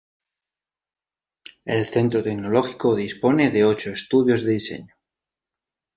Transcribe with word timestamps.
El 1.63 1.85
centro 1.85 2.23
tecnológico 2.23 2.95
dispone 2.95 3.51
de 3.51 3.65
ocho 3.65 3.91
estudios 3.91 4.43
de 4.43 4.51
diseño. 4.53 4.95